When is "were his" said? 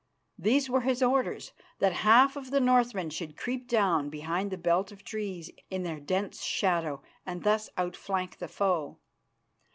0.67-1.03